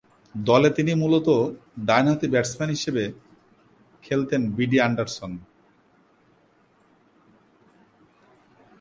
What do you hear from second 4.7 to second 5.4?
Anderson.